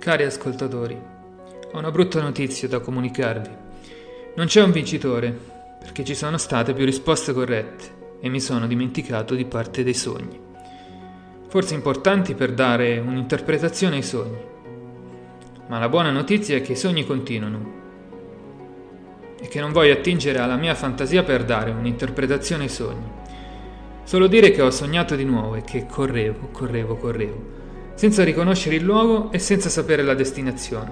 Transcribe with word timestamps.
Cari 0.00 0.24
ascoltatori, 0.24 0.98
ho 1.72 1.78
una 1.78 1.90
brutta 1.90 2.22
notizia 2.22 2.66
da 2.66 2.80
comunicarvi. 2.80 3.50
Non 4.34 4.46
c'è 4.46 4.62
un 4.62 4.70
vincitore, 4.70 5.30
perché 5.78 6.04
ci 6.04 6.14
sono 6.14 6.38
state 6.38 6.72
più 6.72 6.86
risposte 6.86 7.34
corrette 7.34 8.18
e 8.18 8.30
mi 8.30 8.40
sono 8.40 8.66
dimenticato 8.66 9.34
di 9.34 9.44
parte 9.44 9.84
dei 9.84 9.92
sogni. 9.92 10.40
Forse 11.48 11.74
importanti 11.74 12.34
per 12.34 12.54
dare 12.54 12.98
un'interpretazione 12.98 13.96
ai 13.96 14.02
sogni. 14.02 14.42
Ma 15.68 15.78
la 15.78 15.90
buona 15.90 16.10
notizia 16.10 16.56
è 16.56 16.62
che 16.62 16.72
i 16.72 16.76
sogni 16.76 17.04
continuano 17.04 17.72
e 19.38 19.48
che 19.48 19.60
non 19.60 19.70
voglio 19.70 19.92
attingere 19.92 20.38
alla 20.38 20.56
mia 20.56 20.74
fantasia 20.74 21.24
per 21.24 21.44
dare 21.44 21.72
un'interpretazione 21.72 22.62
ai 22.62 22.70
sogni. 22.70 23.06
Solo 24.04 24.28
dire 24.28 24.50
che 24.50 24.62
ho 24.62 24.70
sognato 24.70 25.14
di 25.14 25.24
nuovo 25.24 25.56
e 25.56 25.62
che 25.62 25.84
correvo, 25.84 26.48
correvo, 26.52 26.96
correvo 26.96 27.58
senza 28.00 28.24
riconoscere 28.24 28.76
il 28.76 28.82
luogo 28.82 29.30
e 29.30 29.38
senza 29.38 29.68
sapere 29.68 30.02
la 30.02 30.14
destinazione. 30.14 30.90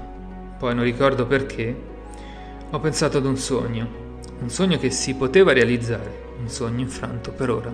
Poi 0.58 0.74
non 0.74 0.84
ricordo 0.84 1.24
perché, 1.24 1.74
ho 2.68 2.78
pensato 2.80 3.16
ad 3.16 3.24
un 3.24 3.38
sogno, 3.38 3.88
un 4.40 4.50
sogno 4.50 4.76
che 4.76 4.90
si 4.90 5.14
poteva 5.14 5.54
realizzare, 5.54 6.34
un 6.38 6.50
sogno 6.50 6.80
infranto 6.80 7.30
per 7.30 7.48
ora. 7.48 7.72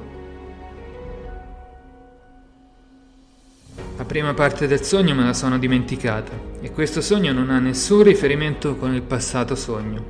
La 3.97 4.05
prima 4.05 4.35
parte 4.35 4.69
del 4.69 4.83
sogno 4.83 5.17
me 5.17 5.25
la 5.25 5.35
sono 5.35 5.59
dimenticata 5.59 6.31
e 6.61 6.71
questo 6.71 7.01
sogno 7.01 7.33
non 7.33 7.51
ha 7.51 7.59
nessun 7.59 8.05
riferimento 8.05 8.77
con 8.77 8.95
il 8.95 9.03
passato 9.03 9.57
sogno. 9.57 10.05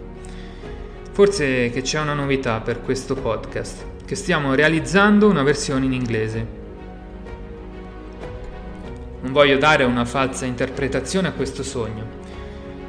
Forse 1.13 1.71
che 1.71 1.81
c'è 1.81 1.99
una 1.99 2.13
novità 2.13 2.61
per 2.61 2.83
questo 2.83 3.15
podcast, 3.15 3.87
che 4.05 4.17
stiamo 4.17 4.53
realizzando 4.53 5.31
una 5.31 5.43
versione 5.43 5.87
in 5.87 5.95
inglese 5.95 6.64
non 9.25 9.33
voglio 9.33 9.57
dare 9.57 9.85
una 9.85 10.05
falsa 10.05 10.45
interpretazione 10.45 11.29
a 11.29 11.33
questo 11.33 11.63
sogno, 11.63 12.05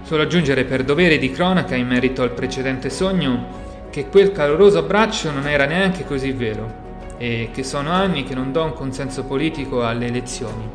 solo 0.03 0.23
aggiungere 0.23 0.65
per 0.65 0.83
dovere 0.83 1.17
di 1.17 1.31
cronaca 1.31 1.75
in 1.75 1.87
merito 1.87 2.23
al 2.23 2.31
precedente 2.31 2.89
sogno 2.89 3.87
che 3.89 4.09
quel 4.09 4.33
caloroso 4.33 4.79
abbraccio 4.79 5.31
non 5.31 5.47
era 5.47 5.65
neanche 5.65 6.03
così 6.03 6.33
vero 6.33 6.83
e 7.17 7.51
che 7.53 7.63
sono 7.63 7.91
anni 7.91 8.25
che 8.25 8.35
non 8.35 8.51
do 8.51 8.65
un 8.65 8.73
consenso 8.73 9.23
politico 9.23 9.85
alle 9.85 10.07
elezioni, 10.07 10.69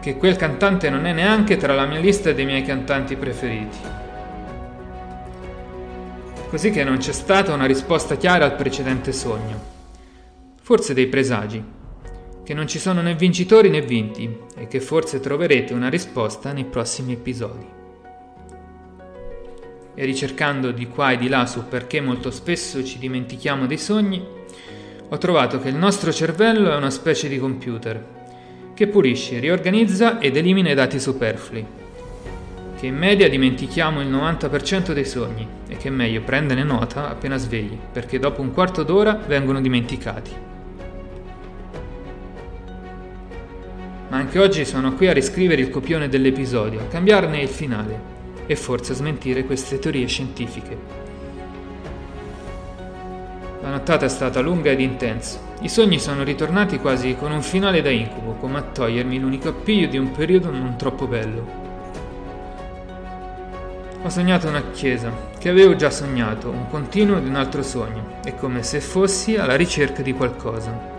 che 0.00 0.16
quel 0.16 0.34
cantante 0.34 0.90
non 0.90 1.06
è 1.06 1.12
neanche 1.12 1.56
tra 1.56 1.72
la 1.72 1.86
mia 1.86 2.00
lista 2.00 2.32
dei 2.32 2.44
miei 2.44 2.64
cantanti 2.64 3.14
preferiti. 3.14 3.78
Così 6.50 6.72
che 6.72 6.82
non 6.82 6.96
c'è 6.96 7.12
stata 7.12 7.54
una 7.54 7.66
risposta 7.66 8.16
chiara 8.16 8.44
al 8.44 8.56
precedente 8.56 9.12
sogno, 9.12 9.60
forse 10.60 10.92
dei 10.92 11.06
presagi 11.06 11.76
che 12.46 12.54
non 12.54 12.68
ci 12.68 12.78
sono 12.78 13.02
né 13.02 13.16
vincitori 13.16 13.68
né 13.68 13.80
vinti 13.80 14.38
e 14.54 14.68
che 14.68 14.80
forse 14.80 15.18
troverete 15.18 15.74
una 15.74 15.88
risposta 15.88 16.52
nei 16.52 16.64
prossimi 16.64 17.14
episodi. 17.14 17.66
E 19.96 20.04
ricercando 20.04 20.70
di 20.70 20.86
qua 20.86 21.10
e 21.10 21.16
di 21.16 21.26
là 21.26 21.44
su 21.46 21.66
perché 21.66 22.00
molto 22.00 22.30
spesso 22.30 22.84
ci 22.84 23.00
dimentichiamo 23.00 23.66
dei 23.66 23.78
sogni, 23.78 24.24
ho 25.08 25.18
trovato 25.18 25.58
che 25.58 25.70
il 25.70 25.74
nostro 25.74 26.12
cervello 26.12 26.70
è 26.70 26.76
una 26.76 26.90
specie 26.90 27.26
di 27.26 27.36
computer 27.36 28.14
che 28.74 28.86
pulisce, 28.86 29.40
riorganizza 29.40 30.20
ed 30.20 30.36
elimina 30.36 30.70
i 30.70 30.74
dati 30.74 31.00
superflui, 31.00 31.66
che 32.78 32.86
in 32.86 32.96
media 32.96 33.28
dimentichiamo 33.28 34.00
il 34.00 34.08
90% 34.08 34.92
dei 34.92 35.04
sogni 35.04 35.48
e 35.66 35.76
che 35.78 35.88
è 35.88 35.90
meglio 35.90 36.20
prenderne 36.20 36.62
nota 36.62 37.08
appena 37.08 37.38
svegli, 37.38 37.76
perché 37.90 38.20
dopo 38.20 38.40
un 38.40 38.52
quarto 38.52 38.84
d'ora 38.84 39.14
vengono 39.26 39.60
dimenticati. 39.60 40.55
Ma 44.08 44.18
anche 44.18 44.38
oggi 44.38 44.64
sono 44.64 44.94
qui 44.94 45.08
a 45.08 45.12
riscrivere 45.12 45.60
il 45.60 45.70
copione 45.70 46.08
dell'episodio, 46.08 46.80
a 46.80 46.84
cambiarne 46.84 47.40
il 47.40 47.48
finale 47.48 48.14
e 48.46 48.54
forse 48.54 48.92
a 48.92 48.94
smentire 48.94 49.44
queste 49.44 49.78
teorie 49.78 50.06
scientifiche. 50.06 51.04
La 53.62 53.70
nottata 53.70 54.04
è 54.04 54.08
stata 54.08 54.40
lunga 54.40 54.70
ed 54.70 54.80
intensa. 54.80 55.40
I 55.62 55.68
sogni 55.68 55.98
sono 55.98 56.22
ritornati 56.22 56.78
quasi 56.78 57.16
con 57.16 57.32
un 57.32 57.42
finale 57.42 57.82
da 57.82 57.90
incubo, 57.90 58.34
come 58.34 58.58
a 58.58 58.62
togliermi 58.62 59.18
l'unico 59.18 59.48
appiglio 59.48 59.88
di 59.88 59.98
un 59.98 60.12
periodo 60.12 60.50
non 60.50 60.76
troppo 60.76 61.08
bello. 61.08 61.64
Ho 64.02 64.08
sognato 64.08 64.46
una 64.46 64.70
chiesa, 64.70 65.10
che 65.36 65.48
avevo 65.48 65.74
già 65.74 65.90
sognato, 65.90 66.48
un 66.48 66.68
continuo 66.70 67.18
di 67.18 67.28
un 67.28 67.34
altro 67.34 67.64
sogno, 67.64 68.20
è 68.22 68.36
come 68.36 68.62
se 68.62 68.80
fossi 68.80 69.34
alla 69.34 69.56
ricerca 69.56 70.00
di 70.02 70.12
qualcosa 70.12 70.94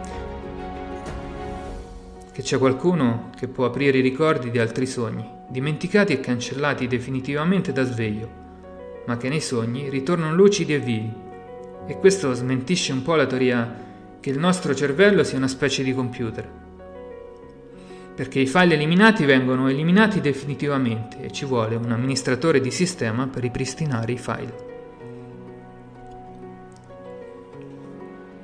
che 2.37 2.43
c'è 2.43 2.59
qualcuno 2.59 3.31
che 3.35 3.47
può 3.47 3.65
aprire 3.65 3.97
i 3.97 4.01
ricordi 4.01 4.51
di 4.51 4.59
altri 4.59 4.85
sogni, 4.85 5.27
dimenticati 5.47 6.13
e 6.13 6.19
cancellati 6.19 6.85
definitivamente 6.85 7.71
da 7.71 7.83
sveglio, 7.83 8.29
ma 9.07 9.17
che 9.17 9.27
nei 9.27 9.41
sogni 9.41 9.89
ritornano 9.89 10.35
lucidi 10.35 10.75
e 10.75 10.77
vivi. 10.77 11.11
E 11.87 11.97
questo 11.97 12.31
smentisce 12.33 12.91
un 12.91 13.01
po' 13.01 13.15
la 13.15 13.25
teoria 13.25 13.75
che 14.19 14.29
il 14.29 14.37
nostro 14.37 14.75
cervello 14.75 15.23
sia 15.23 15.39
una 15.39 15.47
specie 15.47 15.81
di 15.81 15.95
computer. 15.95 16.47
Perché 18.13 18.39
i 18.39 18.45
file 18.45 18.75
eliminati 18.75 19.25
vengono 19.25 19.67
eliminati 19.67 20.21
definitivamente 20.21 21.19
e 21.23 21.31
ci 21.31 21.45
vuole 21.45 21.73
un 21.73 21.91
amministratore 21.91 22.61
di 22.61 22.69
sistema 22.69 23.25
per 23.25 23.41
ripristinare 23.41 24.11
i 24.11 24.17
file. 24.19 24.65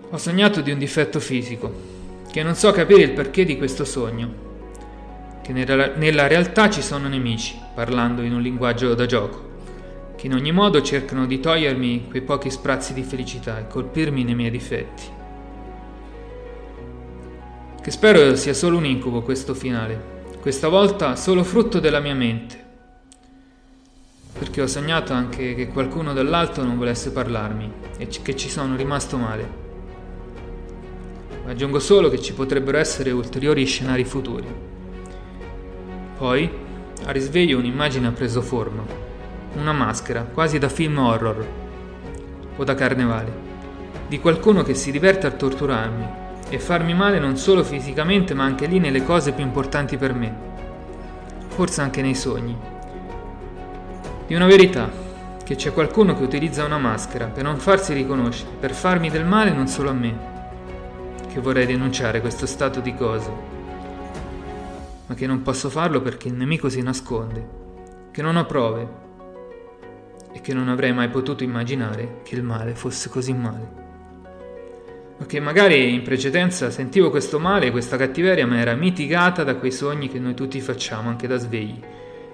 Ho 0.10 0.18
sognato 0.18 0.62
di 0.62 0.72
un 0.72 0.80
difetto 0.80 1.20
fisico, 1.20 2.02
che 2.34 2.42
non 2.42 2.56
so 2.56 2.72
capire 2.72 3.04
il 3.04 3.12
perché 3.12 3.46
di 3.46 3.58
questo 3.58 3.86
sogno, 3.86 4.34
che 5.44 5.54
nella, 5.54 6.26
realtà 6.26 6.68
ci 6.68 6.82
sono 6.82 7.08
nemici, 7.08 7.62
parlando 7.76 8.24
in 8.24 8.34
un 8.34 8.42
linguaggio 8.42 8.96
da 8.96 9.06
gioco, 9.06 9.52
che 10.16 10.26
in 10.26 10.34
ogni 10.34 10.52
modo 10.52 10.82
cercano 10.82 11.28
di 11.28 11.40
togliermi 11.40 12.08
quei 12.10 12.24
pochi 12.24 12.50
sprazzi 12.50 12.96
di 12.96 13.04
felicità 13.04 13.60
e 13.60 13.68
colpirmi 13.68 14.24
nei 14.24 14.34
miei 14.34 14.50
difetti. 14.50 15.04
Che 17.80 17.92
spero 17.92 18.36
sia 18.36 18.56
solo 18.56 18.78
un 18.78 18.86
incubo 18.86 19.22
questo 19.22 19.54
finale, 19.54 20.24
questa 20.42 20.70
volta 20.70 21.16
solo 21.16 21.44
frutto 21.44 21.80
della 21.80 22.00
mia 22.00 22.16
mente, 22.16 22.64
perché 24.40 24.60
ho 24.60 24.68
sognato 24.68 25.14
anche 25.14 25.54
che 25.54 25.68
qualcuno 25.68 26.14
dall'alto 26.14 26.64
non 26.64 26.80
volesse 26.80 27.12
parlarmi 27.12 27.72
e 27.98 28.08
che 28.08 28.36
ci 28.36 28.50
sono 28.50 28.76
rimasto 28.76 29.18
male. 29.18 29.63
Aggiungo 31.46 31.80
solo 31.80 32.10
che 32.10 32.22
ci 32.22 32.34
potrebbero 32.34 32.78
essere 32.78 33.12
ulteriori 33.12 33.66
scenari 33.66 34.06
futuri. 34.06 34.48
Poi, 36.18 36.50
a 37.06 37.12
risveglio 37.12 37.58
un'immagine 37.58 38.08
ha 38.08 38.12
preso 38.12 38.42
forma. 38.42 38.82
Una 39.56 39.74
maschera, 39.74 40.22
quasi 40.24 40.58
da 40.58 40.70
film 40.70 40.98
horror 40.98 41.46
o 42.56 42.64
da 42.64 42.76
carnevale, 42.76 43.32
di 44.08 44.20
qualcuno 44.20 44.64
che 44.64 44.74
si 44.74 44.90
diverte 44.90 45.28
a 45.28 45.32
torturarmi 45.32 46.22
e 46.50 46.60
farmi 46.60 46.94
male 46.94 47.20
non 47.20 47.36
solo 47.36 47.64
fisicamente 47.64 48.34
ma 48.34 48.46
anche 48.46 48.66
lì 48.66 48.80
nelle 48.80 49.04
cose 49.04 49.34
più 49.34 49.44
importanti 49.44 49.98
per 49.98 50.14
me, 50.14 50.36
forse 51.50 51.82
anche 51.82 52.02
nei 52.02 52.16
sogni. 52.16 52.56
Di 54.26 54.34
una 54.34 54.46
verità, 54.46 54.90
che 55.44 55.56
c'è 55.56 55.74
qualcuno 55.74 56.16
che 56.16 56.24
utilizza 56.24 56.64
una 56.64 56.78
maschera 56.78 57.26
per 57.26 57.44
non 57.44 57.58
farsi 57.58 57.94
riconoscere, 57.94 58.52
per 58.58 58.74
farmi 58.74 59.10
del 59.10 59.26
male 59.26 59.52
non 59.52 59.68
solo 59.68 59.90
a 59.90 59.94
me, 59.94 60.33
che 61.34 61.40
vorrei 61.40 61.66
denunciare 61.66 62.22
questo 62.22 62.46
stato 62.46 62.80
di 62.80 62.94
cose, 62.94 63.32
ma 65.08 65.16
che 65.16 65.26
non 65.26 65.42
posso 65.42 65.68
farlo 65.68 66.00
perché 66.00 66.28
il 66.28 66.36
nemico 66.36 66.70
si 66.70 66.80
nasconde, 66.84 67.48
che 68.12 68.22
non 68.22 68.36
ho 68.36 68.46
prove 68.46 68.88
e 70.32 70.42
che 70.42 70.54
non 70.54 70.70
avrei 70.70 70.94
mai 70.94 71.10
potuto 71.10 71.44
immaginare 71.44 72.20
che 72.22 72.36
il 72.36 72.44
male 72.44 72.76
fosse 72.76 73.10
così 73.10 73.34
male. 73.34 73.82
O 75.18 75.26
che 75.26 75.40
magari 75.40 75.96
in 75.96 76.04
precedenza 76.04 76.70
sentivo 76.70 77.10
questo 77.10 77.40
male, 77.40 77.72
questa 77.72 77.98
cattiveria, 77.98 78.46
ma 78.46 78.60
era 78.60 78.76
mitigata 78.76 79.44
da 79.44 79.56
quei 79.56 79.72
sogni 79.72 80.10
che 80.10 80.20
noi 80.20 80.36
tutti 80.36 80.62
facciamo 80.62 81.10
anche 81.10 81.26
da 81.26 81.38
svegli, 81.38 81.82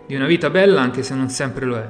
di 0.06 0.16
una 0.16 0.25
vita 0.25 0.50
bella 0.50 0.81
anche 0.81 1.04
se 1.04 1.16
non 1.16 1.30
sempre 1.30 1.66
lo 1.66 1.78
è. 1.78 1.90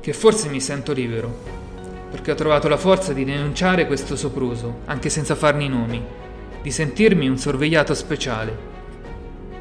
Che 0.00 0.12
forse 0.14 0.48
mi 0.48 0.60
sento 0.60 0.92
libero, 0.92 1.67
perché 2.10 2.30
ho 2.30 2.34
trovato 2.34 2.68
la 2.68 2.76
forza 2.76 3.12
di 3.12 3.24
denunciare 3.24 3.86
questo 3.86 4.16
sopruso, 4.16 4.80
anche 4.86 5.10
senza 5.10 5.34
farne 5.34 5.64
i 5.64 5.68
nomi, 5.68 6.02
di 6.62 6.70
sentirmi 6.70 7.28
un 7.28 7.36
sorvegliato 7.36 7.94
speciale, 7.94 8.76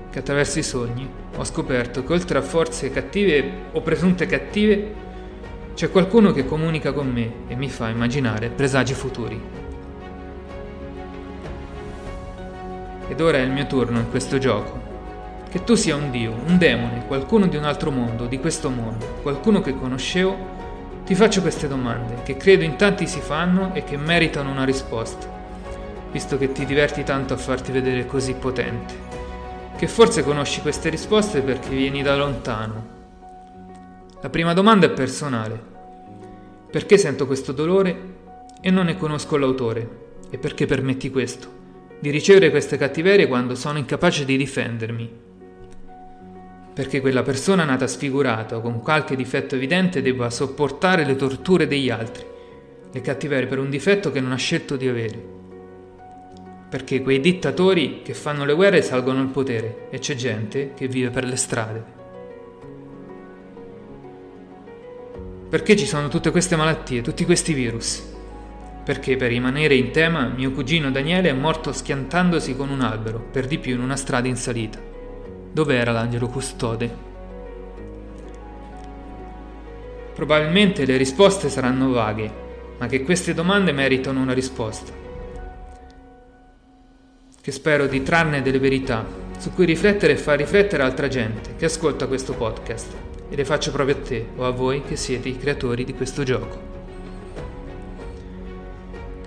che 0.10 0.20
attraverso 0.20 0.60
i 0.60 0.64
sogni 0.64 1.08
ho 1.36 1.44
scoperto 1.44 2.04
che 2.04 2.14
oltre 2.14 2.38
a 2.38 2.42
forze 2.42 2.90
cattive 2.90 3.52
o 3.74 3.82
presunte 3.82 4.26
cattive, 4.26 5.06
c'è 5.76 5.92
qualcuno 5.92 6.32
che 6.32 6.46
comunica 6.46 6.92
con 6.94 7.12
me 7.12 7.32
e 7.48 7.56
mi 7.56 7.70
fa 7.70 7.90
immaginare 7.90 8.50
presagi 8.50 8.94
futuri. 8.94 9.40
Ed 13.10 13.22
ora 13.22 13.38
è 13.38 13.42
il 13.42 13.52
mio 13.52 13.68
turno 13.68 14.00
in 14.00 14.10
questo 14.10 14.38
gioco. 14.38 14.86
Che 15.50 15.64
tu 15.64 15.76
sia 15.76 15.96
un 15.96 16.12
dio, 16.12 16.34
un 16.46 16.58
demone, 16.58 17.06
qualcuno 17.06 17.46
di 17.48 17.56
un 17.56 17.64
altro 17.64 17.92
mondo, 17.92 18.26
di 18.26 18.40
questo 18.40 18.70
mondo, 18.70 19.20
qualcuno 19.22 19.62
che 19.62 19.76
conoscevo 19.76 20.36
ti 21.08 21.16
faccio 21.16 21.40
queste 21.40 21.70
domande, 21.70 22.22
che 22.24 22.36
credo 22.36 22.66
in 22.66 22.76
tanti 22.76 23.08
si 23.08 23.22
fanno 23.22 23.74
e 23.74 23.86
che 23.86 23.96
meritano 23.96 24.52
una 24.52 24.66
risposta, 24.66 25.26
visto 26.12 26.38
che 26.38 26.52
ti 26.52 26.66
diverti 26.66 27.06
tanto 27.06 27.34
a 27.34 27.38
farti 27.38 27.72
vedere 27.72 28.06
così 28.06 28.34
potente. 28.34 28.94
che 29.78 29.88
forse 29.88 30.24
conosci 30.24 30.60
queste 30.62 30.90
risposte 30.90 31.42
perché 31.42 31.70
vieni 31.70 32.02
da 32.02 32.18
lontano. 32.18 32.88
La 34.22 34.30
prima 34.30 34.54
domanda 34.54 34.88
è 34.88 34.90
personale. 34.90 35.58
Perché 36.70 36.98
sento 36.98 37.26
questo 37.28 37.54
dolore 37.54 38.16
e 38.60 38.72
non 38.72 38.88
ne 38.88 38.98
conosco 38.98 39.38
l'autore? 39.38 39.90
E 40.30 40.38
perché 40.40 40.66
permetti 40.66 41.12
questo? 41.12 41.48
Di 42.00 42.10
ricevere 42.10 42.50
queste 42.50 42.76
cattiverie 42.76 43.28
quando 43.28 43.56
sono 43.56 43.78
incapace 43.78 44.26
di 44.26 44.36
difendermi? 44.36 45.12
Perché 46.78 47.02
quella 47.02 47.24
persona 47.24 47.64
nata 47.64 47.88
sfigurata 47.88 48.58
o 48.58 48.62
con 48.62 48.82
qualche 48.82 49.16
difetto 49.16 49.56
evidente 49.56 50.04
debba 50.04 50.30
sopportare 50.30 51.06
le 51.06 51.16
torture 51.16 51.66
degli 51.66 51.90
altri, 51.90 52.24
le 52.92 53.02
cattiverie 53.02 53.48
per 53.48 53.58
un 53.58 53.72
difetto 53.72 54.12
che 54.12 54.22
non 54.22 54.32
ha 54.32 54.38
scelto 54.38 54.76
di 54.76 54.88
avere 54.88 55.36
perché 56.70 57.02
quei 57.02 57.22
dittatori 57.22 58.02
che 58.04 58.14
fanno 58.14 58.44
le 58.44 58.54
guerre 58.54 58.82
salgono 58.82 59.22
al 59.22 59.30
potere 59.30 59.88
e 59.90 60.00
c'è 60.00 60.16
gente 60.16 60.74
che 60.76 60.88
vive 60.88 61.10
per 61.10 61.24
le 61.24 61.38
strade. 61.38 61.96
Perché 65.50 65.78
ci 65.78 65.86
sono 65.86 66.10
tutte 66.10 66.30
queste 66.30 66.58
malattie, 66.58 67.02
tutti 67.02 67.24
questi 67.24 67.54
virus? 67.54 68.04
Perché 68.84 69.16
per 69.16 69.30
rimanere 69.30 69.76
in 69.76 69.92
tema 69.92 70.28
mio 70.28 70.52
cugino 70.52 70.92
Daniele 70.92 71.30
è 71.30 71.34
morto 71.34 71.72
schiantandosi 71.72 72.56
con 72.56 72.70
un 72.70 72.82
albero, 72.82 73.20
per 73.32 73.48
di 73.48 73.58
più 73.60 73.76
in 73.76 73.82
una 73.82 73.96
strada 73.96 74.28
in 74.28 74.36
salita. 74.36 74.96
Dov'era 75.58 75.92
l'angelo 75.92 76.28
custode? 76.28 76.96
Probabilmente 80.14 80.86
le 80.86 80.98
risposte 80.98 81.50
saranno 81.50 81.90
vaghe, 81.90 82.32
ma 82.78 82.86
che 82.86 83.02
queste 83.02 83.34
domande 83.34 83.72
meritano 83.72 84.22
una 84.22 84.34
risposta 84.34 84.92
che 87.42 87.52
spero 87.52 87.88
di 87.88 88.04
trarne 88.04 88.44
delle 88.44 88.60
verità 88.60 89.04
su 89.40 89.52
cui 89.52 89.66
riflettere 89.66 90.14
e 90.14 90.18
far 90.18 90.38
riflettere 90.38 90.84
altra 90.84 91.08
gente 91.08 91.56
che 91.56 91.66
ascolta 91.66 92.06
questo 92.06 92.34
podcast 92.34 92.94
e 93.28 93.36
le 93.36 93.44
faccio 93.44 93.72
proprio 93.72 93.96
a 93.96 94.00
te 94.00 94.28
o 94.36 94.46
a 94.46 94.52
voi 94.52 94.84
che 94.84 94.96
siete 94.96 95.28
i 95.28 95.40
creatori 95.40 95.84
di 95.84 95.96
questo 95.96 96.22
gioco. 96.22 96.60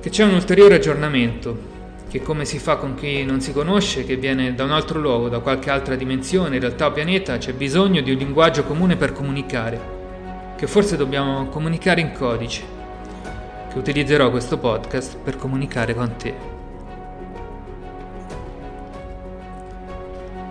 Che 0.00 0.10
c'è 0.10 0.22
un 0.22 0.34
ulteriore 0.34 0.76
aggiornamento, 0.76 1.69
che 2.10 2.22
come 2.22 2.44
si 2.44 2.58
fa 2.58 2.74
con 2.74 2.96
chi 2.96 3.24
non 3.24 3.40
si 3.40 3.52
conosce, 3.52 4.04
che 4.04 4.16
viene 4.16 4.52
da 4.56 4.64
un 4.64 4.72
altro 4.72 4.98
luogo, 4.98 5.28
da 5.28 5.38
qualche 5.38 5.70
altra 5.70 5.94
dimensione, 5.94 6.56
in 6.56 6.60
realtà 6.60 6.86
o 6.86 6.90
pianeta, 6.90 7.38
c'è 7.38 7.52
bisogno 7.52 8.00
di 8.00 8.10
un 8.10 8.18
linguaggio 8.18 8.64
comune 8.64 8.96
per 8.96 9.12
comunicare, 9.12 9.80
che 10.56 10.66
forse 10.66 10.96
dobbiamo 10.96 11.46
comunicare 11.46 12.00
in 12.00 12.10
codice, 12.12 12.64
che 13.72 13.78
utilizzerò 13.78 14.28
questo 14.28 14.58
podcast 14.58 15.18
per 15.22 15.36
comunicare 15.36 15.94
con 15.94 16.16
te. 16.16 16.58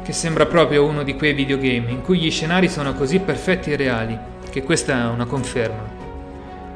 che 0.09 0.15
sembra 0.15 0.47
proprio 0.47 0.85
uno 0.85 1.03
di 1.03 1.13
quei 1.13 1.33
videogame 1.33 1.91
in 1.91 2.01
cui 2.01 2.17
gli 2.17 2.31
scenari 2.31 2.67
sono 2.67 2.95
così 2.95 3.19
perfetti 3.19 3.71
e 3.71 3.75
reali, 3.75 4.17
che 4.49 4.63
questa 4.63 5.03
è 5.03 5.05
una 5.05 5.25
conferma. 5.25 5.87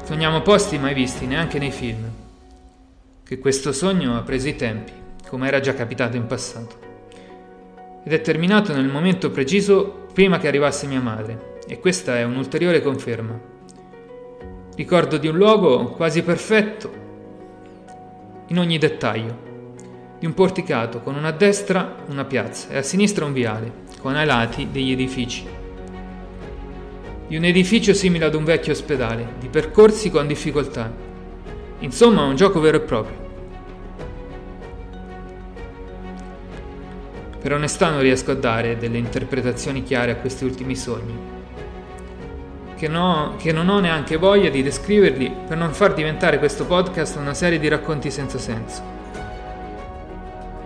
Sogniamo 0.04 0.40
posti 0.42 0.78
mai 0.78 0.94
visti 0.94 1.26
neanche 1.26 1.58
nei 1.58 1.72
film. 1.72 2.23
Che 3.26 3.38
questo 3.38 3.72
sogno 3.72 4.16
ha 4.16 4.22
preso 4.22 4.48
i 4.48 4.54
tempi, 4.56 4.92
come 5.26 5.48
era 5.48 5.58
già 5.58 5.72
capitato 5.72 6.16
in 6.16 6.26
passato. 6.26 6.76
Ed 8.04 8.12
è 8.12 8.20
terminato 8.20 8.74
nel 8.74 8.86
momento 8.86 9.30
preciso 9.30 10.08
prima 10.12 10.38
che 10.38 10.46
arrivasse 10.46 10.86
mia 10.86 11.00
madre, 11.00 11.58
e 11.66 11.80
questa 11.80 12.18
è 12.18 12.24
un'ulteriore 12.24 12.82
conferma. 12.82 13.40
Ricordo 14.76 15.16
di 15.16 15.28
un 15.28 15.36
luogo 15.36 15.92
quasi 15.92 16.22
perfetto 16.22 16.92
in 18.48 18.58
ogni 18.58 18.76
dettaglio 18.76 19.52
di 20.18 20.26
un 20.26 20.34
porticato 20.34 21.00
con 21.00 21.16
una 21.16 21.28
a 21.28 21.32
destra 21.32 21.96
una 22.08 22.24
piazza 22.24 22.70
e 22.70 22.76
a 22.76 22.82
sinistra 22.82 23.24
un 23.24 23.32
viale, 23.32 23.72
con 24.00 24.16
ai 24.16 24.26
lati 24.26 24.68
degli 24.70 24.92
edifici. 24.92 25.46
Di 27.26 27.36
un 27.36 27.44
edificio 27.44 27.94
simile 27.94 28.26
ad 28.26 28.34
un 28.34 28.44
vecchio 28.44 28.72
ospedale, 28.72 29.34
di 29.38 29.48
percorsi 29.48 30.10
con 30.10 30.26
difficoltà. 30.26 31.03
Insomma, 31.84 32.22
un 32.22 32.34
gioco 32.34 32.60
vero 32.60 32.78
e 32.78 32.80
proprio. 32.80 33.22
Per 37.40 37.52
onestà 37.52 37.90
non 37.90 38.00
riesco 38.00 38.30
a 38.30 38.34
dare 38.34 38.78
delle 38.78 38.96
interpretazioni 38.96 39.82
chiare 39.82 40.12
a 40.12 40.16
questi 40.16 40.44
ultimi 40.44 40.74
sogni, 40.74 41.14
che, 42.74 42.88
no, 42.88 43.34
che 43.36 43.52
non 43.52 43.68
ho 43.68 43.80
neanche 43.80 44.16
voglia 44.16 44.48
di 44.48 44.62
descriverli 44.62 45.30
per 45.46 45.58
non 45.58 45.74
far 45.74 45.92
diventare 45.92 46.38
questo 46.38 46.64
podcast 46.64 47.16
una 47.16 47.34
serie 47.34 47.58
di 47.58 47.68
racconti 47.68 48.10
senza 48.10 48.38
senso 48.38 48.92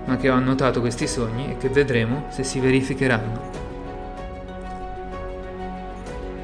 ma 0.05 0.17
che 0.17 0.31
ho 0.31 0.35
annotato 0.35 0.81
questi 0.81 1.07
sogni 1.07 1.51
e 1.51 1.59
che 1.59 1.69
vedremo 1.69 2.29
se 2.31 2.43
si 2.43 2.61
verificheranno. 2.61 3.51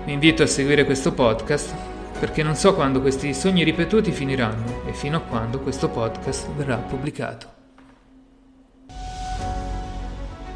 Vi 0.05 0.13
invito 0.13 0.43
a 0.43 0.47
seguire 0.47 0.85
questo 0.85 1.13
podcast 1.13 1.94
perché 2.19 2.43
non 2.43 2.55
so 2.55 2.75
quando 2.75 3.01
questi 3.01 3.35
sogni 3.35 3.65
ripetuti 3.65 4.13
finiranno 4.13 4.83
e 4.87 4.93
fino 4.93 5.17
a 5.17 5.21
quando 5.21 5.61
questo 5.61 5.89
podcast 5.89 6.49
verrà 6.57 6.77
pubblicato. 6.77 7.53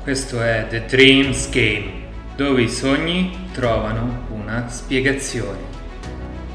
Questo 0.03 0.43
è 0.43 0.67
The 0.69 0.87
Dreams 0.87 1.51
Game, 1.51 2.07
dove 2.35 2.63
i 2.63 2.69
sogni 2.69 3.51
trovano 3.53 4.27
una 4.31 4.69
spiegazione. 4.69 5.78